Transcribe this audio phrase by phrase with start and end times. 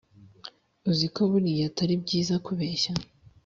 [0.91, 2.91] uziko buriya atari byiza kubeshya